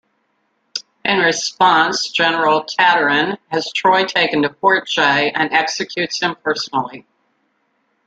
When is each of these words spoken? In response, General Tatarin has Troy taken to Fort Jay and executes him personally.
In 1.05 1.19
response, 1.19 2.09
General 2.09 2.63
Tatarin 2.63 3.37
has 3.49 3.71
Troy 3.71 4.03
taken 4.05 4.41
to 4.41 4.49
Fort 4.55 4.87
Jay 4.87 5.29
and 5.31 5.51
executes 5.53 6.19
him 6.19 6.33
personally. 6.43 7.05